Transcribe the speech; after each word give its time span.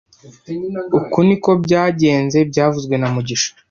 Uku 0.97 1.19
niko 1.27 1.51
byagenze 1.63 2.37
byavuzwe 2.49 2.95
na 2.97 3.07
mugisha 3.13 3.49